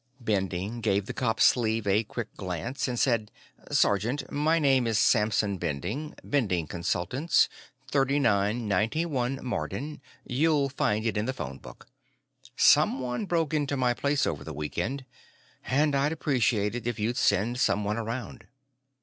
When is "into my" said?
13.53-13.93